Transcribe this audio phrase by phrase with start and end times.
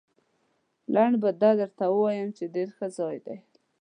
[0.93, 3.37] لنډ به درته ووایم، چې ډېر ښه ځای دی.